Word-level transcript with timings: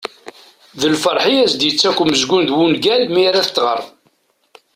Lferḥ 0.91 1.25
i 1.33 1.35
as-d-yettak 1.43 1.97
umezgun 2.03 2.43
d 2.47 2.49
wungal 2.55 3.03
mi 3.09 3.21
ara 3.29 3.45
t-tɣer. 3.47 3.81